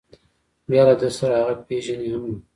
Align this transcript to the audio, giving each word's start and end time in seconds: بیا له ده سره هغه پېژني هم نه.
بیا 0.69 0.83
له 0.87 0.95
ده 1.01 1.09
سره 1.19 1.35
هغه 1.41 1.53
پېژني 1.67 2.07
هم 2.13 2.23
نه. 2.31 2.37